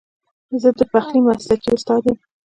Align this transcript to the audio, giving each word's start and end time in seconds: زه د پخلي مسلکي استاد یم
زه 0.61 0.69
د 0.77 0.81
پخلي 0.91 1.19
مسلکي 1.27 1.69
استاد 1.77 2.03
یم 2.07 2.17